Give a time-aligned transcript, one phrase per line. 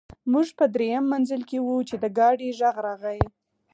[0.31, 3.21] موږ په درېیم منزل کې وو چې د ګاډي غږ راغی